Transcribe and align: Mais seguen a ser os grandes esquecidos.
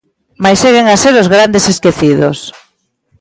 Mais 0.43 0.61
seguen 0.63 0.85
a 0.89 0.97
ser 1.03 1.13
os 1.21 1.31
grandes 1.35 1.63
esquecidos. 1.73 2.37